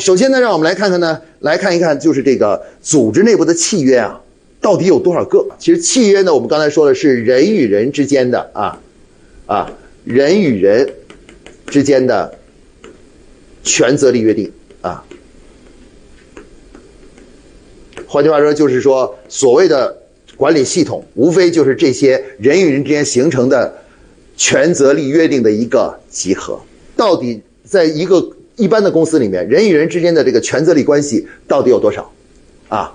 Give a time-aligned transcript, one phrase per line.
[0.00, 4.18] 首先呢，让我们来看看呢，来看一看就是这个组织内部的契约啊，
[4.60, 5.46] 到底有多少个？
[5.58, 8.80] 其实契约呢，我们刚才说的是人与人之间的啊，
[9.46, 9.70] 啊，
[10.04, 10.90] 人与人
[11.66, 12.34] 之间的
[13.62, 14.50] 权责利约定
[14.80, 15.04] 啊。
[18.06, 19.94] 换句话说，就是说所谓的
[20.36, 23.72] 管理系统，无非就是这些人与人之间形成的
[24.38, 26.58] 权责利约定的一个集合。
[26.96, 28.20] 到底在一个
[28.60, 32.12] 一般的公司里面，人与人之间的这个权责利关系到底有多少？
[32.68, 32.94] 啊，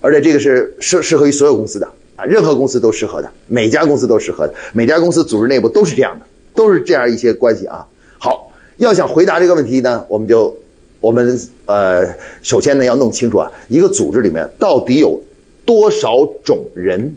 [0.00, 1.86] 而且这个是适适合于所有公司的
[2.16, 7.86] 啊，任何公司都适合的，每家公司都适合的，每家公司组织内部都是这样的，都是这样一些关系啊。
[8.18, 10.56] 好，要想回答这个问题呢，我们就。
[11.00, 15.22] 我们呃，首先呢要弄清楚啊，一个组织里面到底有
[15.66, 17.14] 多少种人，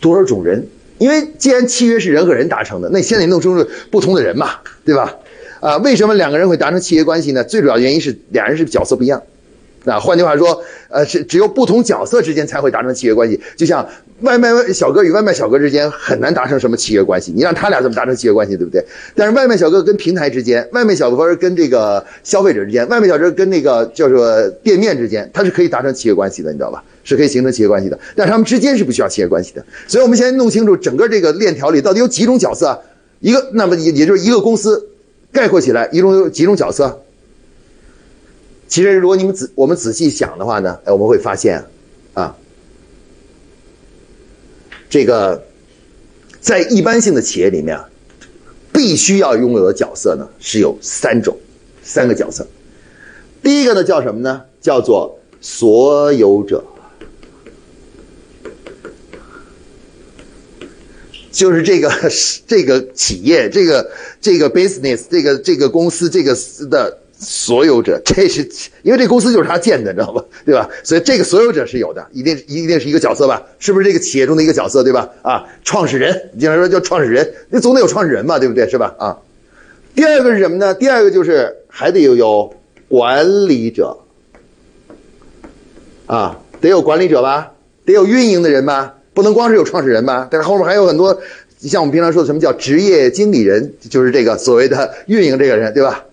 [0.00, 0.66] 多少种人？
[1.02, 4.50] 因为既然契约是人和人达成的，那先得弄出不同的人嘛，
[4.84, 5.12] 对吧？
[5.60, 7.42] 啊，为什么两个人会达成契约关系呢？
[7.42, 9.20] 最主要原因是两人是角色不一样。
[9.84, 13.40] 那换句话说，呃，是只有不同角色之间才会达成契约关系。
[13.56, 13.86] 就像
[14.20, 18.84] 外卖小哥与外卖小哥之间很难达成什么契约关系，你让他俩怎么达成契约关系，对不对？
[19.16, 26.82] 但是外卖小哥跟平台之间，外卖小哥跟这个消费者之间，外卖小哥跟那个叫做店面之间，他是可以达成契约关系的，你知道吧？
[27.04, 27.98] 是可以形成契约关系的。
[28.14, 29.64] 但是他们之间是不需要契约关系的。
[29.88, 32.80] 所以我们先弄清楚整个这个链条里到底有几种角色。
[33.18, 34.88] 一个，那么也也就是一个公司
[35.32, 37.02] 概括起来一共有几种角色。
[38.72, 41.62] 其实，如果你们仔我们仔细想的话呢，哎，我们会发现，
[42.14, 42.34] 啊，
[44.88, 45.44] 这个
[46.40, 47.86] 在一般性的企业里面啊，
[48.72, 51.36] 必须要拥有的角色呢是有三种，
[51.82, 52.46] 三个角色。
[53.42, 54.40] 第一个呢叫什么呢？
[54.62, 56.64] 叫做所有者，
[61.30, 61.92] 就是这个
[62.48, 66.34] 这个企业，这个这个 business，这个这个公司，这个
[66.70, 67.00] 的。
[67.24, 68.46] 所有者，这是
[68.82, 70.24] 因为这公司就是他建的，你知道吧？
[70.44, 70.68] 对吧？
[70.82, 73.40] 所以这个所有者是有的，一定一定是一个角色吧？
[73.60, 75.08] 是不是这个企业中的一个角色，对吧？
[75.22, 78.68] 啊，创始人，经常说叫创始人，那总得有创始人嘛，对不对？
[78.68, 78.92] 是吧？
[78.98, 79.16] 啊，
[79.94, 80.74] 第二个是什么呢？
[80.74, 82.52] 第二个就是还得有有
[82.88, 83.96] 管理者，
[86.06, 87.52] 啊，得有管理者吧？
[87.84, 88.94] 得有运营的人吧？
[89.14, 90.26] 不能光是有创始人吧？
[90.28, 91.16] 但是后面还有很多，
[91.60, 96.04] 像我们平常说的什么叫职业经理人，就是这个所谓的运营这个人，对吧？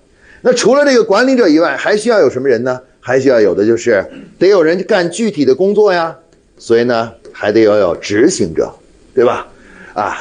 [0.42, 2.80] 那除了这个管理者以外，还需要有什么人呢？
[3.02, 4.06] 还需要有的就是
[4.38, 6.16] 得有人干具体的工作呀。
[6.58, 8.70] 所以呢，还得要有执行者，
[9.16, 9.48] 对吧？
[9.94, 10.18] 啊，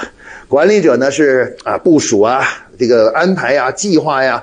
[0.48, 2.44] 管理者呢是啊部署啊，
[2.78, 4.42] 这个安排呀、计划呀、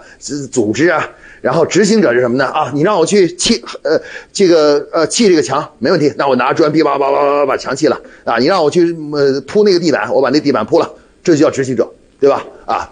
[0.51, 1.09] 组织啊。
[1.41, 2.45] 然后执行者是什么呢？
[2.45, 3.99] 啊，你让我去砌呃
[4.33, 8.37] 这个呃砌这个墙没问题，那我拿砖噼啪啪啪啪把墙砌了啊。
[8.37, 10.91] 你让我去呃铺那个地板，我把那地板铺了，
[11.23, 12.45] 这就叫执行者，对吧？
[12.65, 12.89] 啊。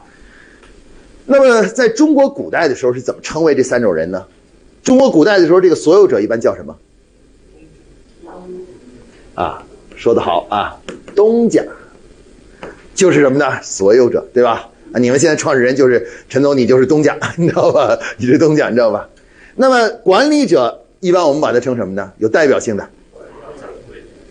[1.26, 4.26] 那么，在中国古代的时候是怎么称为这三种人呢？
[4.84, 6.78] 中国古代的时候，这个所有者一般叫什么？
[9.34, 9.64] 啊，
[9.96, 10.78] 说得好啊，
[11.16, 11.64] 东家，
[12.94, 13.62] 就是什么呢？
[13.64, 14.70] 所有者，对吧？
[14.92, 17.98] 啊，你们现在创始人就是陈总，你就是东家， 你知道吧？
[18.18, 19.08] 你是东家，你知道吧？
[19.56, 22.12] 那么管理者一般我们把它称什么呢？
[22.18, 22.90] 有代表性的，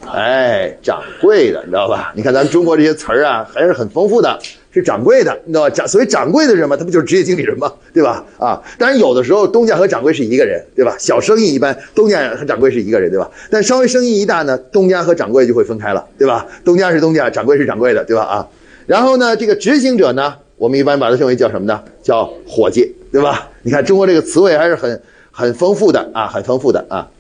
[0.06, 2.12] 哎，掌柜的，你知道吧？
[2.14, 4.38] 你看咱们中国这些词儿啊，还是很丰富的。
[4.72, 5.71] 是掌柜的，你知道吧？
[5.71, 7.71] 掌所谓掌柜的人嘛，他不就是职业经理人吗？
[7.93, 8.25] 对吧？
[8.38, 10.97] 啊，当然有的时候东家和掌柜是一个人，对吧？
[10.99, 13.31] 小生意一般东家和掌柜是一个人，对吧？
[13.50, 16.47] 但稍微生意一大呢，东家和掌柜就会分开了，对吧？
[16.65, 18.22] 东家是东家，掌柜是掌柜的，对吧？
[18.22, 18.49] 啊，
[18.87, 21.83] 然后呢，这个执行者呢，我们一般把它称为叫什么呢？
[22.03, 23.50] 叫伙计，对吧？
[23.62, 27.10] 你看中国这个词汇还是很很丰富的啊，很丰富的啊。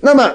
[0.00, 0.30] 那么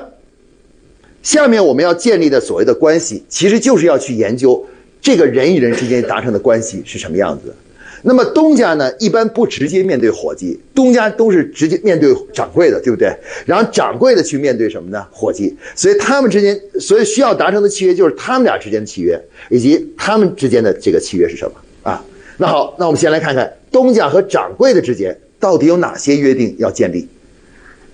[1.21, 4.65] 下面我们要建立的所谓的关系，其实就是要去研究。
[5.05, 7.53] 这个人与人之间达成的关系是什么样子？
[8.01, 13.15] 那么东家呢，一般不直接面对伙计，东家都是直接面对掌柜的，对不对？
[13.45, 15.05] 然后掌柜的去面对什么呢？
[15.11, 19.15] 伙计，所以他们之间，所以需要达成的契约就是他们俩之间的契约，
[19.51, 22.03] 以及他们之间的这个契约是什么啊？
[22.37, 27.07] 那好，那我们先来看看东家和掌柜的之间到底有哪些约定要建立，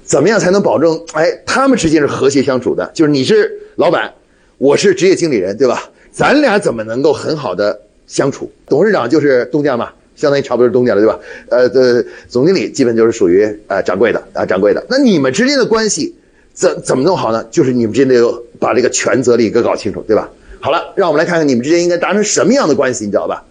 [0.06, 2.90] 怎么样才能保证哎他们之间是和谐相处的？
[2.94, 4.14] 就是你是老板，
[4.58, 5.92] 我是职业经理人，对吧？
[6.12, 8.52] 咱俩怎么能够很好的相处？
[8.68, 11.20] 董事长就是东家嘛，相当于差不多是东家了，对吧？
[11.50, 14.86] 呃，的总经理基本就是属于呃掌柜的啊，掌柜的。
[14.90, 16.14] 那你们之间的关系
[16.54, 17.42] 怎怎么弄好呢？
[17.50, 20.30] 就是你们之间得把这个权责利给搞清楚，对吧？
[20.60, 23.46] 好了，让我们来看看你们之间应该达成什么样的关系，你知道吧？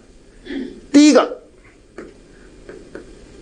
[0.91, 1.37] 第一个，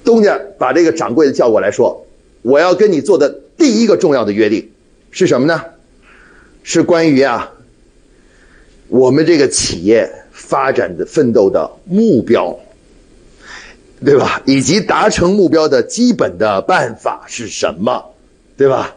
[0.04, 2.06] 东家把这个掌柜的叫过来说
[2.42, 4.69] ：“我要跟你做的第一个重要的约定
[5.12, 5.62] 是什么呢？
[6.63, 7.51] 是关于啊。”
[8.89, 12.57] 我们这个企业发展的奋斗的目标，
[14.03, 14.41] 对吧？
[14.45, 18.03] 以及达成目标的基本的办法是什么，
[18.57, 18.95] 对吧？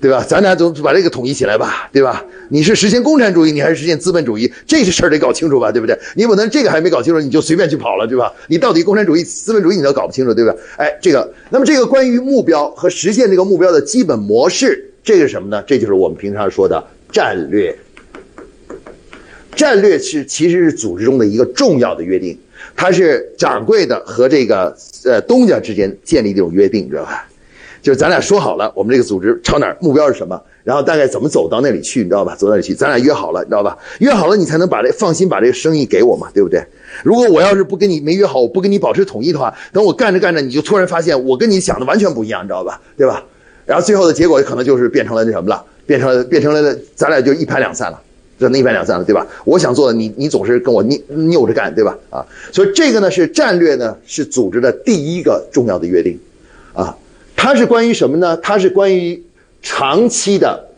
[0.00, 0.22] 对吧？
[0.22, 2.22] 咱俩总把这个统一起来吧，对吧？
[2.50, 4.52] 你是实现共产主义，你还是实现资本主义？
[4.66, 5.98] 这些事儿得搞清楚吧，对不对？
[6.14, 8.30] 你不能这个还没搞清楚，你就随便去跑了，对吧？
[8.48, 10.54] 你到底共产主义、资本主义你都搞不清楚，对吧？
[10.76, 15.64] 哎，这个，那么这个关于目标和实现这个目标的基本模式，这个是什么呢？
[15.66, 17.74] 这就是我们平常说的战略。
[19.54, 22.38] 战略是其实是组织中的一个重要的约定，
[22.76, 27.26] 它是掌柜的和这个呃东家之间建立这种约定，你知道吧？
[27.82, 32.34] 就是咱俩说好了，我们这个组织朝哪儿，目标是什么，然后大概怎么走到那里去，你知道吧？
[32.34, 33.76] 走那里去，咱俩约好了，你知道吧？
[33.98, 36.64] 约好了，你才能把这放心把这个生意给我嘛，对不对？
[37.02, 42.80] 如果我要是不跟你没约好，我不跟你保持统一的话，等我干着干着，你就突然发现我跟你想的完全不一样，你知道吧？
[42.96, 43.22] 对吧？
[43.66, 48.00] 然后最后的结果可能就是变成了那什么了，变成了变成了咱俩就一拍两散了，
[48.44, 49.26] 就那一拍两散了，对吧？
[49.44, 51.98] 我想做的，你你总是跟我拗拗着干，对吧？
[52.10, 56.18] 啊，所以这个呢是战略呢是组织的第一个重要的约定，
[56.74, 56.96] 啊。
[57.36, 58.36] 它是关于什么呢？
[58.38, 59.22] 它是关于
[59.60, 60.68] 长期的，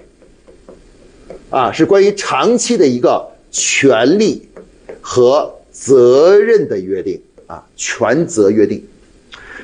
[1.51, 4.49] 啊，是关于长期的一个权利
[5.01, 8.83] 和责任的约定啊，权责约定，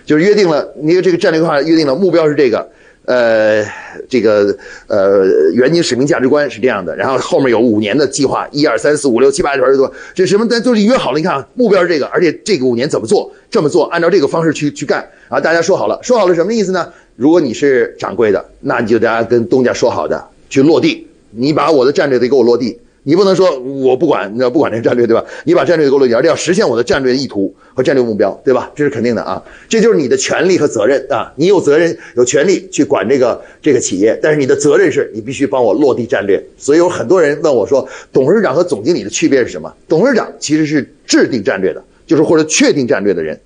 [0.04, 2.70] 就是约定了你这个战略规划约定了目标是这个，
[3.04, 3.64] 呃，
[4.08, 4.56] 这个
[4.86, 15.04] 呃，远景使命价值观是这样的，然后后面有五年的计划，一二三四五六七八九十多，这什么咱都是约好了，你看啊目标是这个，而且这个五年怎么做，这么做，按照这个方式去去干。
[15.28, 16.92] 啊，大家说好了，说好了什么意思呢？
[17.16, 25.24] 如果你是掌柜的，那你就大家跟东家说好的去落地，你把我的战略得给我落地，你不能说我不管，你知道不管这个战略对吧？
[25.44, 28.70] 你把战略给我落地，而且要实现我的战略意图和战略目标，对吧？
[28.76, 36.42] 这是肯定的啊，这就是你的权利和责任啊，你有责任有权利去管这个这个企业，但是你的责任是你必须帮我落地战略。
[36.56, 39.74] 所以有很多人问我说，董事长和总经理的区别是什么？
[39.88, 43.38] 董事长其实是制定战略的，就是或者确定战略的人。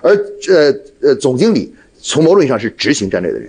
[0.00, 0.16] 而
[0.48, 3.48] 呃呃，总经理从某种意义上是执行战略的人，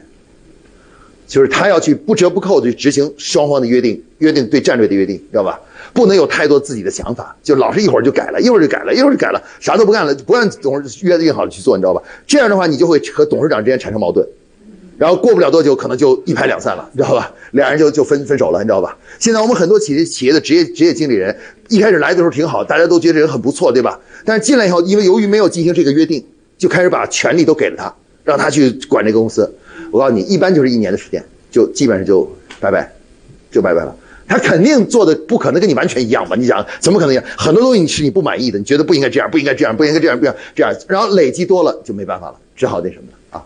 [1.28, 5.60] 就是他要去不折不扣的去执行双方的约定，约定对战略的约定，知道吧？
[5.94, 12.02] 不能有太多自己的想法，就老是一会儿就改了，一会儿就改了，一会儿就改了，啥都不干了，不按董事约定好的去做，你知道吧？
[12.26, 14.28] 这样的话，你就会和董事长之间产生矛盾。
[14.98, 17.32] 然后过不了多久，可能就一拍两散了，你知道吧？
[17.52, 18.98] 俩人就就分分手了，你知道吧？
[19.20, 21.36] 现在我们很多企业企业的职业职业经理人，
[21.70, 24.00] 一开始来的时候挺好，大家都觉得人很不错，对吧？
[24.24, 26.24] 但是进来以后，因为由于没有进行这个约定，
[26.58, 27.94] 就开始把权力都给了他，
[28.24, 29.52] 让他去管这个公司。
[29.94, 32.28] 我告诉你，一般就是一年的时间，就基本上就
[32.60, 32.92] 拜拜，
[33.52, 33.96] 就拜拜了。
[34.28, 36.36] 他肯定做的不可能跟你完全一样吧？
[36.36, 37.24] 你想怎么可能一样？
[37.38, 43.46] 很多东西是你不满意的，你觉得不应该这样，不应该这样，不应该这样，不应该这样，然后累积多了就没办法了，只好那什么了啊。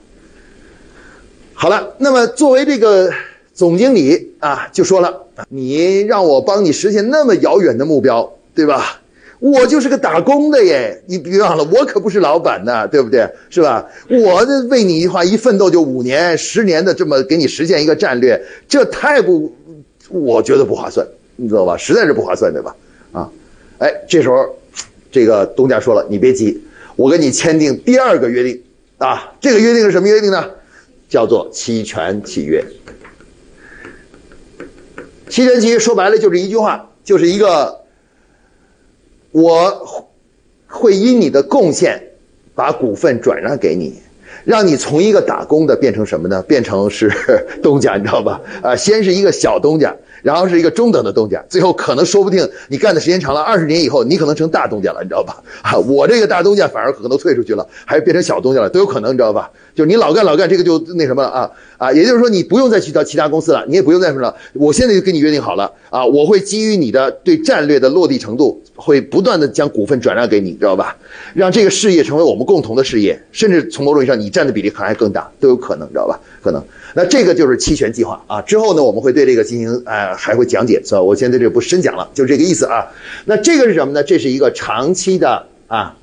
[1.53, 3.11] 好了，那么作为这个
[3.53, 9.01] 总经理啊，就说了，你让我帮你实现那么遥远的目标，对吧？
[9.39, 13.29] 我就是个打工的耶，你别忘了，我可不是老板呢，对不对？
[13.49, 13.85] 是吧？
[14.09, 19.55] 我这为你的话一奋斗就五年、十年的这么给你实现一个战略，这太不，
[20.09, 21.05] 我觉得不划算，
[21.35, 21.77] 你知道吧？
[21.77, 22.75] 实在是不划算，对吧？
[23.11, 23.29] 啊，
[23.77, 24.57] 哎，这时候，
[25.11, 26.61] 这个东家说了，你别急，
[26.95, 28.61] 我跟你签订第二个约定
[28.97, 30.43] 啊，这个约定是什么约定呢？
[31.07, 32.63] 叫做期权契约。
[35.29, 37.81] 期权契约说白了就是一句话，就是一个，
[39.31, 40.07] 我
[40.67, 42.01] 会因你的贡献
[42.55, 44.01] 把股份转让给你，
[44.45, 46.41] 让你从一个打工的变成什么呢？
[46.43, 47.11] 变成是
[47.63, 48.41] 东家，你知道吧？
[48.61, 49.95] 啊，先是一个小东家。
[50.27, 55.41] 然后是一个中等的东家，最后可能说不定你干的时间长了，二十年以后你可能成大东家了，你知道吧？
[55.61, 59.49] 啊，我这个大东家反而可能退出去了，还变成小东家了，都有可能，你知道吧？
[59.73, 61.93] 就是你老干老干，这个就那什么了啊啊！
[61.93, 64.35] 也就是说，你不用再去到其他公司了，你也不用再什么了。
[64.53, 70.97] 我现在就跟你约定好了啊，我会基于你的对战略的落地程度，会不断的将股份转让给你，知道吧？
[71.35, 76.19] 让这个事业成为我们共同的事业，甚至从某种意义上你占的比例可能还更大，都有可能，你知道吧？
[76.47, 76.63] 可能。
[76.95, 78.41] 那这个就是期权计划啊。
[78.41, 81.01] 之后呢，我们会对这个进行呃，还会讲解，是吧？
[81.01, 82.87] 我现在这不深讲了，就这个意思啊。
[83.25, 84.01] 那这个是什么呢？
[84.01, 85.95] 这是一个长期的啊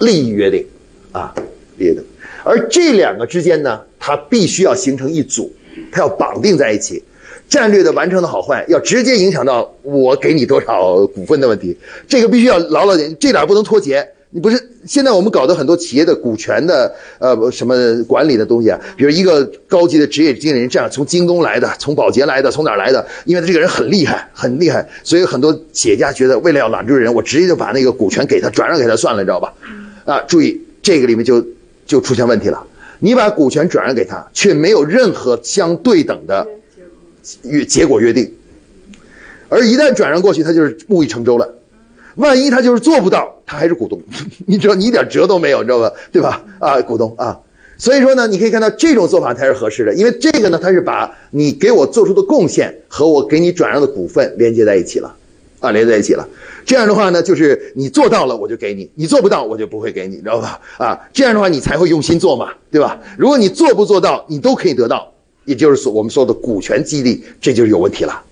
[0.00, 0.64] 利益约定
[1.12, 1.34] 啊
[1.76, 2.02] 利益的。
[2.42, 5.52] 而这两个之间呢，它必须要形成一组，
[5.92, 7.02] 它要绑定在一起。
[7.48, 11.76] 战略的完成的好坏，要直接影响到我给你多少股份的问题。
[12.08, 14.04] 这个必须要牢牢点，这点不能脱节。
[14.30, 23.06] 你不是现在我们搞的很多企业的股权的呃什么管理的东西啊，比如一个高级的职业经理人这样从京东来的，从保洁来的，从哪儿来的？
[23.24, 29.54] 因为他这个人很厉害，很厉害，所以很多企业家觉得为了要揽住人，我直接就把那个股权给他转让给他算了，你知道吧？
[30.04, 31.44] 啊，注意这个里面就
[31.86, 32.66] 就出现问题了，
[32.98, 36.46] 你把股权转让给他，却没有任何相对等的
[37.42, 38.30] 约结果约定，
[39.48, 41.54] 而一旦转让过去，他就是木已成舟了。
[42.16, 44.00] 万一他就是做不到，他还是股东，
[44.46, 45.92] 你知道你一点辙都没有，你知道吧？
[46.12, 46.42] 对吧？
[46.58, 47.38] 啊，股东啊，
[47.78, 55.14] 所以说呢，你可以看到这种做法才是合适的，因为这个呢，它是把你给我做出的贡献和我给你转让的股份连接在一起了，
[55.60, 56.26] 啊，连在一起了。
[56.64, 60.58] 这样的话呢，就是你做到了我就给你，你做不到我就不会给你，你知道吧？
[60.78, 62.98] 啊，这样的话你才会用心做嘛，对吧？
[63.18, 65.12] 如果你做不做到，你都可以得到，
[65.44, 68.22] 也就是所我们说的股权激励，这就是有问题了。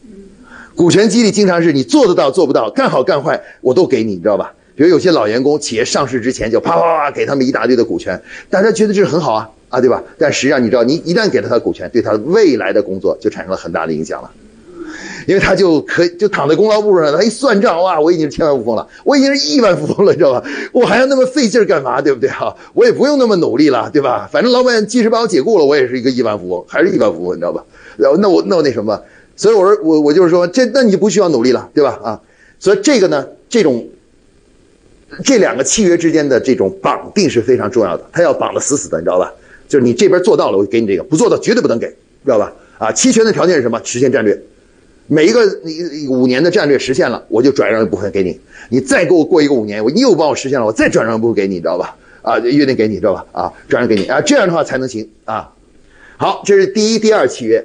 [0.76, 4.52] 股权激励经常是你做得到做不到，干好干坏我都给你，你知道吧？
[4.75, 10.02] 比如有些老员工，企业上市之前就啪啪啪给他们一大堆的股权，大家觉得这是很好啊啊，对吧？
[10.19, 14.31] 但实际上你知道，你一旦给了他股权，对他未来的工作就产生了很大的影响了。
[15.26, 20.43] 因为他就可以就躺在功劳簿上，他一算账，哇，我已经是千万富翁了，我已经是亿万富翁了，你知道吧？
[20.73, 22.00] 我还要那么费劲干嘛？
[22.00, 22.54] 对不对哈？
[22.75, 24.28] 我也不用那么努力了，对吧？
[24.31, 27.64] 反正老板即使把我解雇了，我也是一个亿万富翁，还是亿万富翁，你知道吧？
[27.97, 29.00] 然后那我那我那什么？
[29.37, 31.99] 所以我说我我就是说，这那你就不需要努力了，对吧？
[32.03, 32.21] 啊，
[32.59, 33.87] 所以这个呢，这种
[35.25, 39.33] 这两个契约之间的这种绑定是非常重要的，它要绑得死死的，你知道吧？
[39.69, 42.53] 就是你这边做到了，我就给你这个；不做到，绝对不能给，知道吧？
[42.79, 43.81] 啊，期权的条件是什么？
[43.83, 44.41] 实现战略。
[45.07, 48.41] 每一个你五年的战略实现了，我就转让一部分给你。
[48.71, 51.97] 你再给我过一个五年，我又帮我实现了，我再转让一部分给你，知道吧？
[52.23, 53.26] 啊，约定给你，知道吧？
[53.33, 55.53] 啊，转让给你啊，这样的话才能行啊。
[56.17, 57.64] 好，这是第一、第二契约。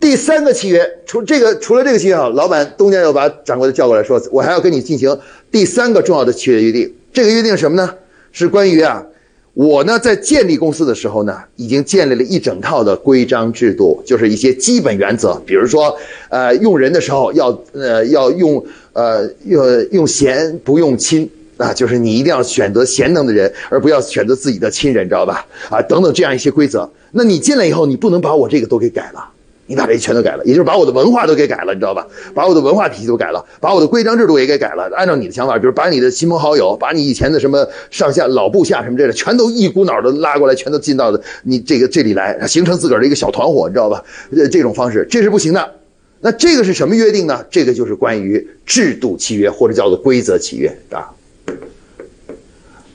[0.00, 5.16] 第三个契约，除这个除了这个契约啊，老板东家要把掌柜的叫过来说，我还要跟你进行
[5.52, 6.90] 第三个重要的契约约定。
[7.12, 7.94] 这个约定什么呢？
[8.32, 9.04] 是关于啊。
[9.52, 15.34] 我呢，在建立公司的时候呢，已经建立了一整套的规章制度，就是一些基本原则。
[15.44, 15.94] 比如说，
[16.30, 18.64] 呃，用人的时候要呃要用
[18.94, 21.28] 呃用用贤不用亲
[21.58, 25.44] 啊，就是你一定要选择贤能的人，而不要选择自己的亲人，知道吧？
[25.68, 26.88] 啊，等等这样一些规则。
[27.10, 29.28] 那你进来以后，你不能把我这个都给改了。
[29.70, 32.04] 你把这全都改了，也就是把我的文化都给改了，你知道吧？
[32.34, 34.90] 把我的文化体系都改了，把我的规章制度也给改了。
[34.96, 44.02] 按照你的想法，比如把你的亲朋好友，把你以前的什么上下老部下什么这类，全都一股脑的拉过来，全都进到你这个这里来，形成自个儿的一个小团伙，你知道吧？
[44.36, 45.74] 呃，这种方式这是不行的。
[46.20, 47.46] 那这个是什么约定呢？
[47.48, 51.08] 这个就是关于制度契约，或者叫做规则契约啊。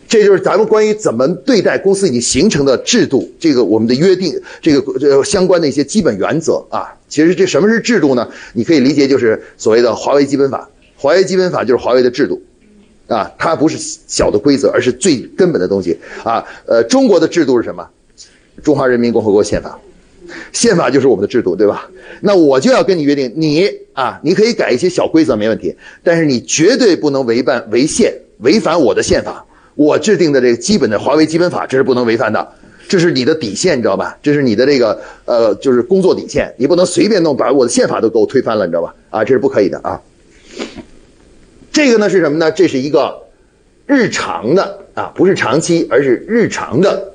[0.08, 6.94] 这就是咱们关于怎么对待公司已经形成的制度，这个我们的约定，这个这相关的一些基本原则啊。
[7.10, 8.28] 其实这什么是制度呢？
[8.54, 10.70] 你可以理解就是所谓的华为基本法。
[10.98, 12.42] 华为基本法就是华为的制度，
[13.08, 16.44] 啊，它不是小的规则，而是最根本的东西啊。
[16.66, 17.88] 呃，中国的制度是什么？
[18.64, 19.78] 中华人民共和国宪法，
[20.54, 21.88] 宪法就是我们的制度，对吧？
[22.22, 29.45] 那我就要跟你约定，你啊，你可以改一些小规则没问题，但是你绝对不能违反违宪，违反我的宪法。
[29.76, 32.48] 我制定的这个基本的华为基本法，这是不能违反的，
[32.88, 34.18] 这是你的底线，你知道吧？
[34.24, 38.96] 这是你的这个呃，就是工作底线，你不能随便弄，把我的宪法都给我推翻了，你知道吧？
[39.10, 40.02] 啊，这是不可以的啊。
[41.74, 42.50] 这个呢是什么呢？
[42.52, 43.24] 这是一个
[43.86, 47.12] 日常的啊，不是长期，而是日常的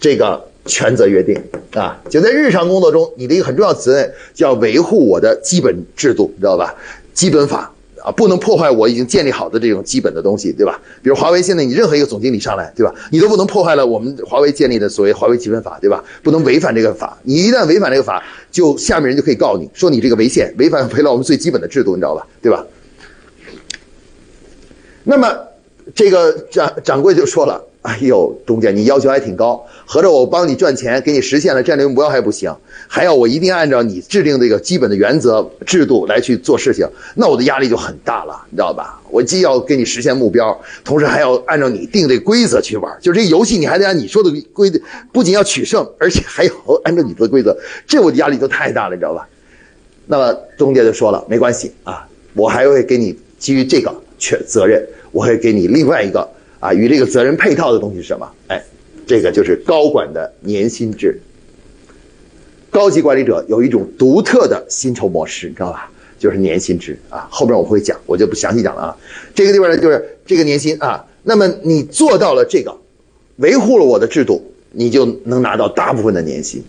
[0.00, 1.38] 这个权责约定
[1.74, 2.00] 啊。
[2.08, 6.74] 就在日常工作中，你的一个很重要责任，叫维护我的基本制度，你知道吧？
[7.12, 7.70] 基本法。
[8.02, 10.80] 啊，不能破坏我已经建立好的这种基本的东西，对吧？
[11.02, 12.94] 比如华为现在你任何一个总经理上来，对吧？
[13.10, 16.02] 你都不能破坏了我们华为建立的所谓华为基本法，对吧？
[16.22, 22.26] 不能违反这个法，你一旦违反这个法，就下面人就可以告你说你这个违宪，违反违了我们最基本的制度，你知道吧？
[22.42, 22.64] 对吧？
[25.04, 25.28] 那么
[25.94, 27.64] 这个掌掌柜就说了。
[27.82, 32.54] 哎呦，中介，你要求还挺高，合着我帮你赚钱，给你实现了战略目标还不行，
[32.86, 39.00] 还要我一定按照你制定这个基本的原则制度来去做事情，那我的压力就很大了，你知道吧？
[39.10, 44.78] 我既要给你实现目标，同时还要按照你定的规则去玩，就这游戏你还得按你说的规则，
[45.10, 46.52] 不仅要取胜，而且还要
[46.84, 47.56] 按照你的规则，
[47.86, 49.26] 这我的压力就太大了，你知道吧？
[50.06, 56.28] 那么中介就说了，没关系啊，我还会给你基于这个全责任，我会给你另外一个。
[56.60, 58.30] 啊，与这个责任配套的东西是什么？
[58.48, 58.62] 哎，
[59.06, 61.20] 这个就是高管的年薪制。
[62.70, 65.90] 高级管理者有一种独特的薪酬模式，你知道吧？
[66.18, 67.26] 就是年薪制啊。
[67.30, 68.96] 后边我会讲，我就不详细讲了啊。
[69.34, 71.04] 这个地方呢，就是这个年薪啊。
[71.22, 72.72] 那么你做到了这个，
[73.36, 74.40] 维护了我的制度，
[74.70, 76.62] 你就能拿到大部分的年薪，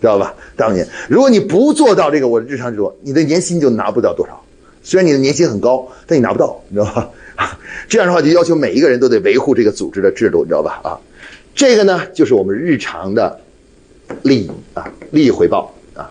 [0.00, 0.34] 知道吧？
[0.56, 4.42] 当年，如果你不做到这个我的日常制度，你的年薪就拿不到多少。
[4.82, 7.10] 虽然你的年薪很高，但你拿不到，你知道吧？
[7.88, 10.80] 这样的话，就要求每一个人都得维护这个组织的制度，你知道吧？
[10.82, 11.00] 啊，
[11.54, 13.40] 这个呢，就是我们日常的
[14.22, 16.10] 利益啊，利益回报啊，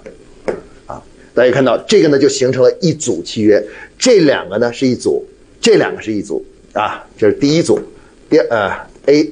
[0.88, 1.02] 啊，
[1.34, 3.64] 大家看到这个呢，就形成了一组契约，
[3.98, 5.26] 这两个呢是一组，
[5.62, 7.80] 这两个是一组啊，这是第一组，
[8.30, 8.72] 第呃
[9.06, 9.30] A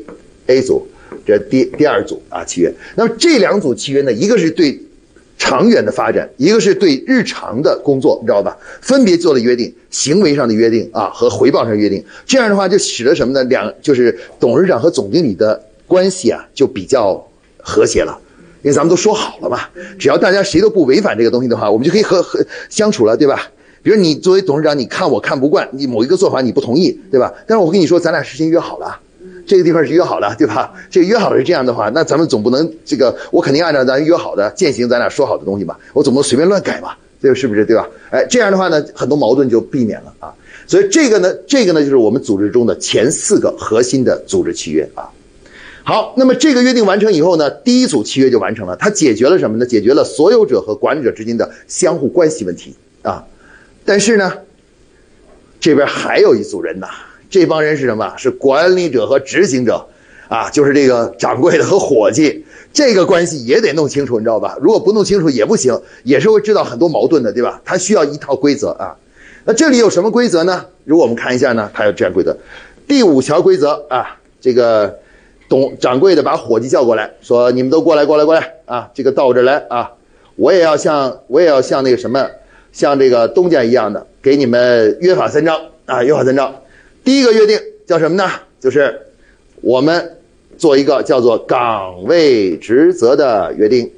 [0.48, 0.88] A 组，
[1.26, 2.74] 这第第二组啊契约。
[2.96, 4.80] 那么这两组契约呢，一个是对
[5.38, 8.58] 长远的发展，一个是对日常的工作，你知道吧？
[8.82, 12.04] 分别做了约定，行为上的约定啊，和回报上约定。
[12.26, 13.44] 这样的话，就使得什么呢？
[13.46, 17.24] 两就是董事长和总经理的关系啊，就比较
[17.60, 18.20] 和谐了。
[18.64, 19.60] 因为咱们都说好了嘛，
[20.00, 23.50] 只要大家谁都不违反这个东西的话，我们就可以和和相处了，对吧？
[23.84, 27.32] 比如你作为董事长，你看我看不惯你某一个做法，你不同意，对吧？
[27.46, 29.00] 但是我跟你说，咱俩事先约好了。
[29.48, 30.74] 这个地方是约好的，对吧？
[30.92, 35.80] 这个约好的是这样的话，那咱们总不能这个，我肯定按照咱约好的践行咱俩说好的东西吧？
[35.94, 36.98] 我总不能随便乱改吧？
[37.22, 37.88] 这个是不是对吧？
[38.12, 40.34] 哎，这样的话呢，很多矛盾就避免了啊。
[40.68, 45.10] 所以这个呢，这个呢，就是我们组织中的前四个核心的组织契约啊。
[45.84, 49.66] 好，那么这个约定完成以后呢，第一组契约就完成了，它解决了什么呢？
[49.66, 53.26] 解决了所有者和管理者之间的相互关系问题啊。
[53.86, 54.34] 但是呢，
[55.62, 56.88] 这边还有一组人呐。
[57.30, 58.14] 这帮人是什么？
[58.18, 59.86] 是管理者和执行者，
[60.28, 64.58] 啊，就是这个掌柜的和伙计，这个关系也得弄清楚，你知道吧？
[64.62, 67.62] 如果不弄清楚也不行，也是会制造很多矛盾的，对吧？
[67.66, 68.96] 它需要一套规则啊。
[69.46, 70.66] 那这里有什么规则呢？
[70.84, 72.36] 如果我们看一下呢，它有这样规则。
[72.88, 74.98] 第五条规则啊，这个
[75.50, 78.90] 董掌柜的把伙计叫过来说：“你们都过来，过来，过来啊！
[78.94, 79.92] 这个到我这儿来啊！
[80.36, 82.30] 我也要像我也要像那个什么，
[82.72, 86.54] 像这个东家一样的，给你们约法三章啊，约法三章。”
[87.08, 88.30] 第一个约定叫什么呢？
[88.60, 89.00] 就是
[89.62, 90.18] 我们
[90.58, 93.90] 做一个叫做岗位职责的约定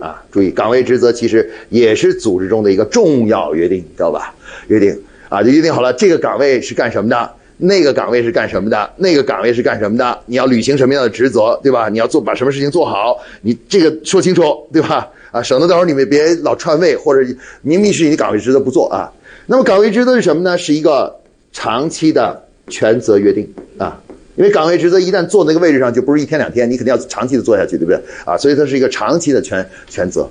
[0.00, 0.24] 啊。
[0.32, 4.34] 注意，岗位职责其实也是组织中的一个重要约定，知道吧？
[4.68, 11.90] 约定啊，就约定好了，这个岗位是干什么的，那个岗位是干什么的，那个岗位是干什么的，你要履行什么样的职责，对吧？
[11.90, 15.06] 你要做把什么事情做好，你这个说清楚，对吧？
[15.32, 17.30] 啊，省得到时候你们别老串位，或者
[17.60, 19.12] 明明是你的岗位职责不做啊。
[19.44, 20.56] 那么岗位职责是什么呢？
[20.56, 21.20] 是一个
[21.52, 22.40] 长期的。
[22.68, 24.00] 权责约定啊，
[24.36, 28.36] 因为岗位职责一旦坐那个位置上，就不是一天两天，你肯定要长期的做下去，对不对啊？
[28.36, 30.28] 所以它是一个长期的权权责。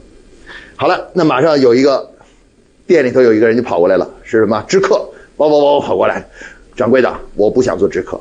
[0.75, 2.09] 好了，那马上有一个
[2.87, 4.63] 店里头有一个人就跑过来了，是什么？
[4.67, 4.95] 知客，
[5.37, 6.27] 包包包跑过来，
[6.75, 8.19] 掌柜的，我不想做知客。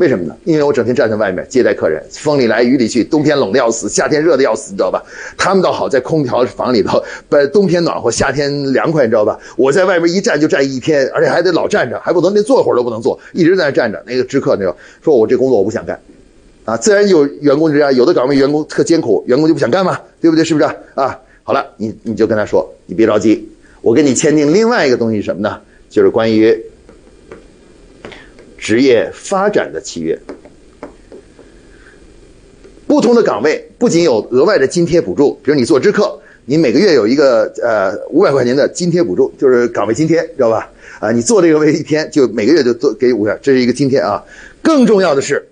[0.00, 0.34] 为什么呢？
[0.44, 5.02] 因为我整天站在外面接待客人，风里来雨里去，冬天冷的要死，夏天热的要死，你知道吧？
[5.36, 9.38] 他们倒好，在空调房里头，不冬天暖和，夏天凉快，你知道吧？
[9.58, 14.02] 我在外面一站就站一天，而且还得老站着，还不能连坐会儿都不能坐，一直在那站着。
[14.06, 16.00] 那个知客那个说：“我这工作我不想干。”
[16.64, 20.42] 啊，自然有员工这样，有的岗位员工特艰苦，员工就不想干嘛，对不对？
[20.42, 21.18] 是不是啊？
[21.42, 23.46] 好了，你你就跟他说，你别着急，
[23.82, 25.60] 我跟你签订另外一个东西什么呢？
[25.90, 26.58] 就是关于。
[28.60, 30.16] 职业发展的契约，
[32.86, 40.70] 不同的岗位不仅有额外的津贴补助，比如你做知客，你每个月有一个呃五百块钱的津贴补助，就是岗位津贴，知道吧？
[41.00, 44.22] 啊，你做这个位一天就每个月就做给五百，这是一个津贴啊。
[44.60, 45.48] 更重要的是，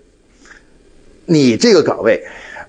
[1.25, 2.23] 你这个岗位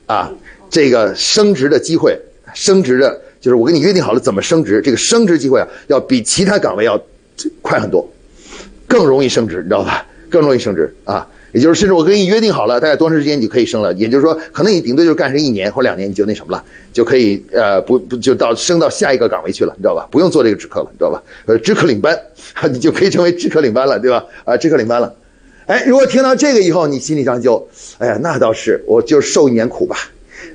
[0.06, 0.32] 啊，
[0.70, 2.18] 这个升职的机会，
[2.54, 6.98] 升职的，就是我跟你约定好了怎么升职，这个升职机会啊，要比其他岗位要
[7.62, 8.10] 快很多，
[8.88, 10.06] 更容易升职，你知道吧？
[10.30, 13.94] 更容易升职啊，也就是甚至我跟你约定好了，大概多长时间你就可以升了。
[13.94, 16.64] 也就是说，可能你顶多就干上一年或两年，你就那什么了，
[16.94, 20.08] 就可以呃不不就到升到下一个岗位去了，你知道吧？
[20.12, 21.22] 不用做这个职科了，你知道吧？
[21.46, 22.18] 呃，职科领班，
[22.72, 24.24] 你就可以成为职科领班了，对吧？
[24.46, 25.14] 啊，职科领班了。
[25.66, 27.68] 哎，如果听到这个以后，你心理上就，
[28.00, 29.96] 哎呀，那倒是，我就受一年苦吧，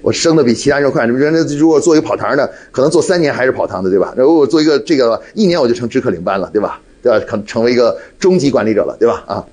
[0.02, 1.06] 我升的比其他人快。
[1.06, 4.12] 你说那如果做一个跑堂的，可能做三年还是跑堂的，对吧？
[4.16, 6.80] 如果我做一个这个一年我就成职科领班了，对吧？
[7.02, 7.20] 对吧？
[7.28, 9.22] 可能成为一个中级管理者了，对吧？
[9.26, 9.44] 啊。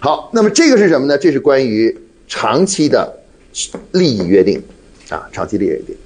[0.00, 1.18] 好，那么这个是什么呢？
[1.18, 1.96] 这是关于
[2.28, 3.12] 长期的
[3.92, 4.62] 利益约定，
[5.08, 5.96] 啊，长期利益约定。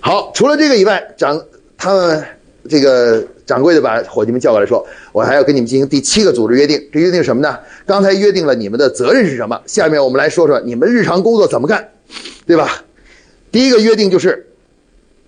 [0.00, 1.42] 好，除了这个以外，掌
[1.78, 2.22] 他们
[2.68, 6.86] 这个掌柜的把伙计们叫过来说，我还要跟你们进行第七个组织约定。
[6.92, 7.58] 这约定什么呢？
[7.86, 9.58] 刚才约定了你们的责任是什么？
[9.66, 11.88] 下面我们来说说你们日常工作怎么干，
[12.46, 12.84] 对吧？
[13.50, 14.46] 第一个约定就是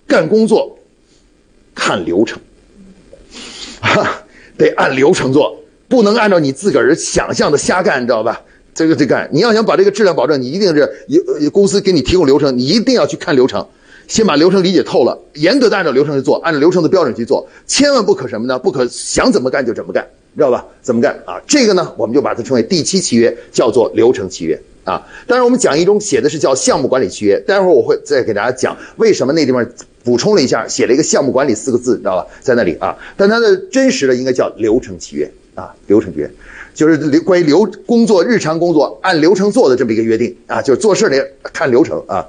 [0.07, 0.79] 干工作
[1.74, 2.38] 看流程，
[3.81, 4.22] 啊，
[4.59, 5.59] 得按流程做。
[5.94, 8.42] 不能按照你自个儿想象的瞎干，你知道吧？
[8.74, 9.30] 这个得干。
[9.33, 10.90] 你要想把这个质量保证，你一定是
[11.38, 13.64] 有公司给你提供流程，你一定要去看流程，
[14.09, 18.59] 先把流程理解透了，严格的按照流程去做，按照流程的标准去做，千万不可什么呢？
[18.59, 20.04] 不可想怎么干就怎么干，
[20.35, 20.66] 知道吧？
[20.83, 21.40] 怎么干啊？
[21.46, 25.00] 这个呢，我们就把它称为第七契约，叫做流程契约啊。
[25.28, 29.64] 当然，我们讲义中写的是叫项目管理契约，待会儿我会再给大家讲为什么那地方
[30.02, 32.26] 补充了一下，写了一个项目管理四个字，你知道吧？
[32.40, 35.30] 在那里啊，但它的真实的应该叫流程契约。
[35.55, 36.31] 啊，流程约，
[36.75, 42.27] 就是流关于流工作日常工作按流程做的这么一个约定啊，就是做事得看流程啊。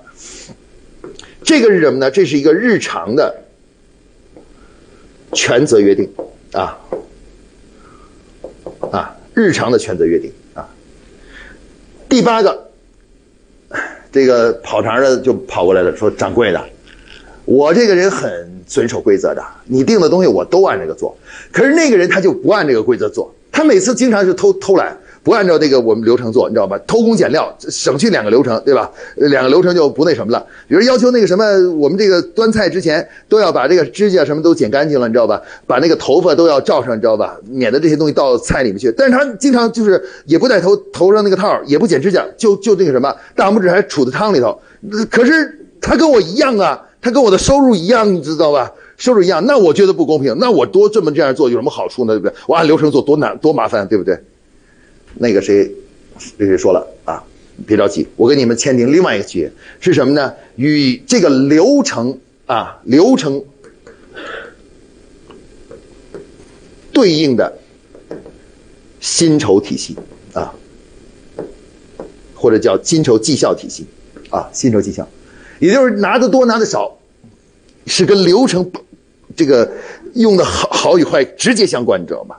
[1.44, 2.10] 这个是什么呢？
[2.10, 3.36] 这是一个日常的
[5.34, 6.10] 权责约定
[6.54, 6.78] 啊
[8.92, 10.68] 啊，日常的权责约定啊。
[12.10, 12.72] 第八个，
[14.12, 16.70] 这个跑堂的就跑过来了，说掌柜的，
[17.46, 18.30] 我这个人很
[18.68, 21.16] 遵守规则的，你定的东西我都按这个做。
[21.52, 26.76] 可是那个人他就不按这个规则做，他每次经常是偷偷懒，不按照这个我们流程做，你知道吧？
[26.88, 28.92] 偷工减料，省去两个流程，对吧？
[29.16, 30.44] 两个流程就不那什么了。
[30.68, 31.46] 比如要求那个什么，
[31.78, 35.40] 我们这个端菜之前都要把这个指甲什么都剪干净了，你知道吧？
[35.68, 37.38] 把那个头发都要罩上，你知道吧？
[37.48, 38.92] 免得这些东西到菜里面去。
[38.98, 44.60] 但是他经常就是也不戴头头上那个套，也不剪指甲，就就那个什么，大拇指还杵在汤里头。
[45.12, 46.82] 可是他跟我一样啊。
[47.06, 48.74] 他跟我的收入一样，你知道吧？
[48.98, 50.36] 收入一样，那我觉得不公平。
[50.40, 52.16] 那我多这么这样做有什么好处呢？
[52.16, 52.36] 对不对？
[52.48, 54.18] 我按流程做多难多麻烦，对不对？
[55.14, 55.72] 那个谁，
[56.18, 57.24] 谁谁说了啊？
[57.68, 60.34] 别着急，我跟你们签订另外一个契约，是什么呢？
[60.56, 63.44] 与这个流程啊流程
[66.92, 67.56] 对应的
[69.00, 69.96] 薪酬体系
[70.34, 70.52] 啊，
[72.34, 73.86] 或者叫薪酬绩效体系
[74.32, 75.08] 啊，薪酬绩效。
[75.60, 76.98] 也就是拿的多拿的少，
[77.86, 78.70] 是跟流程
[79.36, 79.70] 这个
[80.14, 82.36] 用的好好与坏直接相关，你知道吗？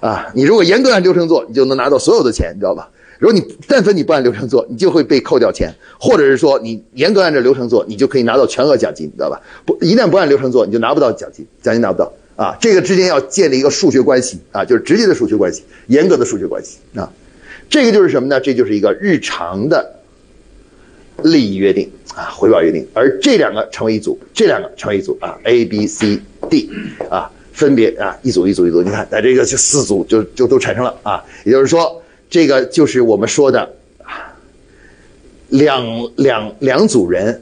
[0.00, 2.88] 啊，你如果严格按流程做，你就能拿到所有的钱，你知道吧？
[3.18, 9.40] 如果你但凡你不按流程做，你就会被扣掉钱，或者是说你严格按照流程做，你就可以拿到全额奖金，你知道吧？
[9.64, 12.54] 不，一旦不按流程做，你就拿不到奖金，奖金拿不到啊。
[12.60, 17.10] 这个之间要建立一个数学关系啊，就是直接的数学关系，严格的数学关系啊。
[17.70, 18.38] 这个就是什么呢？
[18.38, 19.96] 这就是一个日常的
[21.22, 21.90] 利益约定。
[22.16, 26.70] 啊，回报约定，而这两个成为一组，这两个成为一组啊，A、B、C、D，
[27.10, 33.70] 啊，分别啊，一组一组一组，你看，在这个就四组就就都产生了啊，也就是说，这个就是我们说的，
[35.50, 35.84] 两
[36.16, 37.38] 两两组人，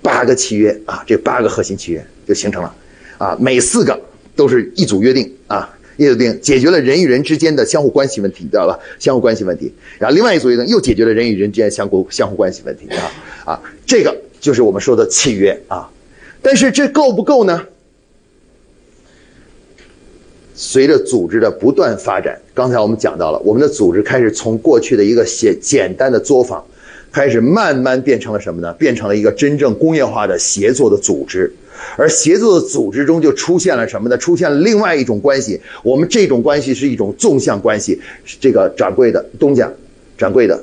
[0.00, 2.74] 八个契约啊，这八个核心契约就形成了，
[3.18, 4.00] 啊，每四个
[4.34, 5.68] 都是一组约定啊。
[5.98, 8.78] 业务定解决了人与人之间的相互关系问题，知道吧？
[8.98, 9.72] 相互关系问题。
[9.98, 13.12] 然后另外一组约定又解决了人与人之间相互相互关系问题啊
[13.44, 15.90] 啊，这个就是我们说的契约啊。
[16.40, 17.66] 但是这够不够呢？
[20.54, 26.64] 随着组织的不断发展，刚才我们讲到了，我们的组织开始从过去的一个简简单的作坊，
[27.12, 28.72] 开始慢慢变成了什么呢？
[28.74, 31.52] 变成了一个真正工业化的协作的组织。
[31.96, 34.16] 而协作的组织中就出现了什么呢？
[34.18, 35.60] 出现了另外一种关系。
[35.82, 38.00] 我们这种关系是一种纵向关系，
[38.40, 39.70] 这个掌柜的东家，
[40.16, 40.60] 掌柜的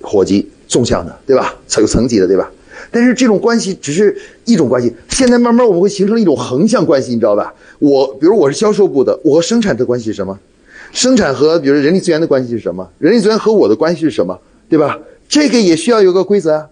[0.00, 1.54] 伙计，纵向的，对吧？
[1.78, 2.50] 有层级的，对吧？
[2.90, 4.94] 但是这种关系只是一种关系。
[5.08, 7.52] 现在慢慢我们会形成一种横向关系，你知道吧？
[7.78, 10.38] 我比如我是销售部的，我和生产的关系是什么？
[10.92, 12.88] 生产和比如人力资源的关系是什么？
[12.98, 14.38] 人力资源和我的关系是什么？
[14.68, 14.98] 对吧？
[15.28, 16.68] 这个也需要有个规则，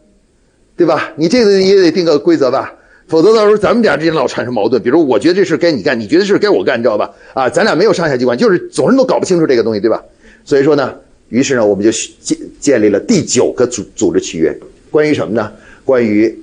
[0.76, 1.12] 对吧？
[1.16, 2.72] 你这个也得定个规则吧？
[3.06, 7.10] 否则到时候咱们俩之间老产生矛盾，比如我觉得这事该你干，你觉得这事该我干，你知道吧？
[7.34, 10.02] 啊，咱俩没有上下级关系，就是总是都搞不清楚这个东西，对吧？
[10.44, 10.94] 所以说呢，
[11.28, 11.90] 于是呢，我们就
[12.20, 14.56] 建建立了第九个组组织契约，
[14.90, 15.52] 关于什么呢？
[15.84, 16.34] 关于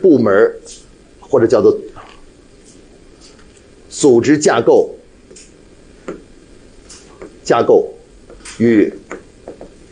[0.00, 0.54] 部门
[1.20, 1.78] 或者叫做
[3.90, 4.90] 组织架构
[7.42, 7.92] 架构
[8.58, 8.92] 与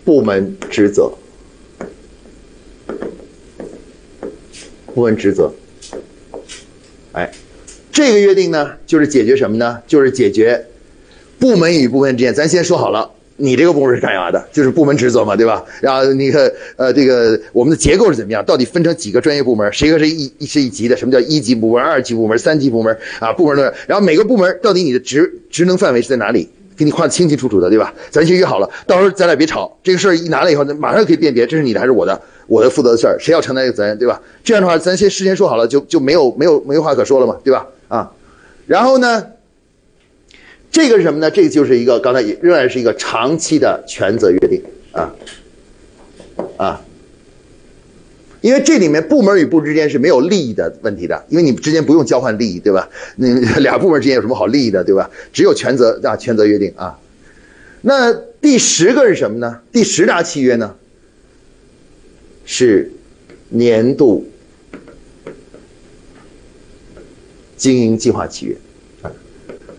[0.05, 1.13] 部门职责。
[4.95, 5.53] 部门职责，
[7.13, 7.31] 哎，
[7.91, 9.79] 这个约定呢，就是解决什么呢？
[9.87, 10.65] 就是解决
[11.39, 12.35] 部门与部门之间。
[12.35, 14.49] 咱先说好了，你这个部门是干啥的？
[14.53, 15.65] 就是部门职责嘛，对吧？
[15.81, 18.45] 然后那个呃，这个我们的结构是怎么样？
[18.45, 19.73] 到底分成几个专业部门？
[19.73, 20.97] 谁和谁一是一级的？
[20.97, 23.33] 什么叫一级部门、二级部门、三级部门啊？
[23.33, 26.49] 部门的，然后每个部门到底你的职职能范围是在哪里？
[26.77, 27.93] 给你画的清清楚楚的，对吧？
[28.11, 29.77] 咱先约好了，到时候咱俩别吵。
[29.83, 32.21] 这个事儿一拿了以后，马上可以辨别这是你的还是我的。
[32.49, 34.21] 我的负责的事儿，谁要承担这个责任，对吧？
[34.45, 37.67] 这样的话，咱先事先说好了，就就没有没有没话可说了嘛，对吧？
[37.89, 38.13] 啊，
[38.67, 39.25] 然后呢，
[40.71, 41.31] 这个是什么呢？
[41.31, 45.15] 这个就是一个刚才也仍然是一个长期的权责约定啊
[46.57, 46.81] 啊，
[48.43, 52.87] 因为这里面部门与部之间是没有利益的问题的，因为你们之间不用交换利益，对吧？
[53.17, 55.09] 你 俩部门之间有什么好利益的，对吧？
[55.33, 56.99] 只有权责啊，权责约定啊。
[57.81, 59.61] 那第十个是什么呢？
[59.73, 60.75] 第十大契约呢？
[62.45, 62.91] 是
[63.51, 64.27] 年度
[67.57, 68.57] 经营计划契约，
[69.03, 69.11] 啊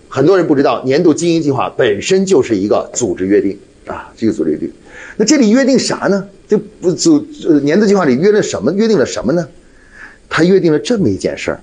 [0.08, 4.72] 很多人不知道，年度经营计划本身就是一个组织约定啊，这个阻力率。
[5.18, 6.28] 那这里约定啥呢？
[6.48, 7.26] 这不组
[7.64, 8.72] 年度计划里约了什么？
[8.74, 9.48] 约定了什么呢？
[10.30, 11.60] 他约定了这么一件事儿，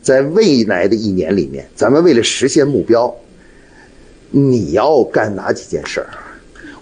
[0.00, 3.12] 在未来的一年里面，咱们为了实现目标，
[4.30, 6.06] 你要干哪几件事儿？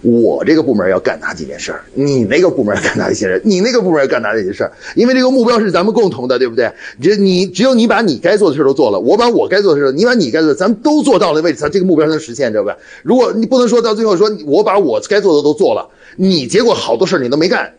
[0.01, 1.83] 我这个部门要干哪几件事儿？
[1.93, 3.41] 你那个部门要干哪一些事？
[3.45, 4.71] 你那个部门要干哪几件事儿？
[4.95, 6.71] 因为这个目标是咱们共同的，对不对？
[7.01, 12.75] 只你只有你把你该做的事儿都做了，我把我该做的事儿，你把你该做的，咱们都做到了位置，咱这个目标才能实现，知道吧？
[13.03, 15.87] 如果你不能说到最后说我把我该做的都做了，
[16.17, 17.71] 你结果好多事儿你都没干，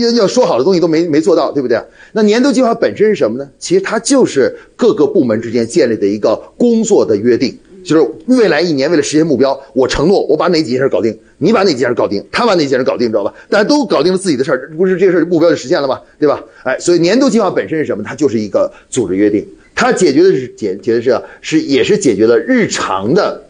[0.00, 1.80] 要要说好的东西都没没做到，对不对？
[2.12, 3.48] 那年度计划本身是什么呢？
[3.58, 13.32] 其实它就是各个部门之间建立的一个工作的约定，就是未来一年为了实现目标，我承诺我把哪几件事搞定，你把哪几件事搞定，他把哪几件事搞定，知道吧？
[13.50, 16.00] 大家都搞定了自己的事儿，不是这事儿目标就实现了吗？
[16.18, 16.42] 对吧？
[16.64, 18.02] 哎，所以年度计划本身是什么？
[18.02, 23.44] 它就是一个组织约定，它解决的是解解决的是是也是解决了日常的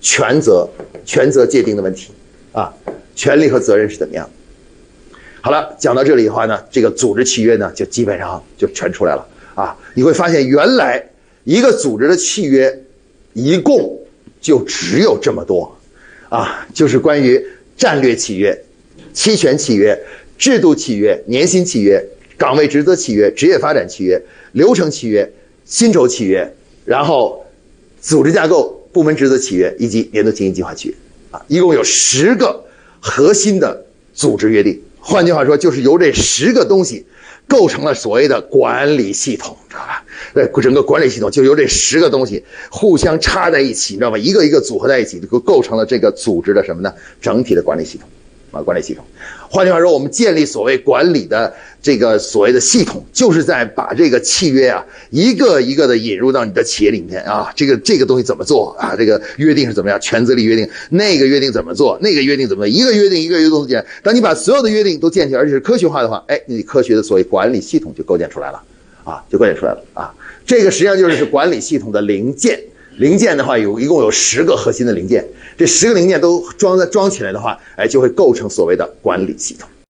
[0.00, 0.68] 权责
[1.04, 2.12] 权责界定的问题
[2.52, 2.74] 啊，
[3.14, 4.28] 权利和责任是怎么样？
[5.40, 9.76] 好了，讲到这里的话呢，这个组织契约呢就基本上就全出来了啊！
[9.94, 11.10] 你会发现，原来
[11.44, 12.83] 一个组织的契约
[13.34, 14.00] 一共
[14.40, 15.76] 就只有这么多
[16.30, 17.44] 啊，就是关于
[17.76, 18.58] 战略契约、
[19.12, 20.00] 期权契约、
[20.38, 22.02] 制度契约、年薪契约、
[22.38, 24.20] 岗位职责契约、职业发展契约、
[24.52, 25.30] 流程契约、
[25.64, 27.44] 薪酬契约，然后
[28.00, 30.94] 组织架构、部门职责契约以及年度经营计划契约
[31.30, 32.64] 啊，一共有十个
[33.00, 34.80] 核心的组织约定。
[35.00, 37.04] 换句话说，就是由这十个东西
[37.46, 40.04] 构成了所谓的管理系统，知道吧？
[40.34, 44.18] 那，整个管理系统就由这十个东西互相插在一起，你知道吧？
[44.18, 46.92] 一个一个组合在一起，就构成了这个组织的什么呢？
[47.20, 48.08] 整体的管理系统。
[48.50, 49.04] 啊，管理系统。
[49.54, 57.52] 换句话说，我们建立所谓管理的这个所谓的系统，就是在把这个契约啊，一个一个的引入到你的企业里面啊。
[57.54, 58.96] 这个这个东西怎么做啊？
[58.98, 60.00] 这个约定是怎么样？
[60.00, 61.96] 权责力约定，那个约定怎么做？
[62.02, 62.68] 那个约定怎么？
[62.68, 63.86] 一个约定一个约定建。
[64.02, 68.60] 当你把所有的约定都建起来，而且是科学化的话，哎，你科学的所谓管理系统就构建出来了
[69.04, 70.12] 啊，就构建出来了啊。
[70.44, 72.58] 这个实际上就是管理系统的零件。
[72.96, 75.26] 零件的话，有一共有十个核心的零件，
[75.56, 79.68] 这十个零件都装在装起来的话，哎，就会构成所谓的管理系统。